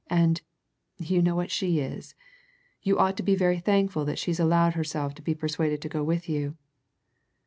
[0.09, 0.41] And
[0.97, 2.15] you know what she is!
[2.81, 6.03] you ought to be very thankful that she's allowed herself to be persuaded to go
[6.03, 6.57] with you.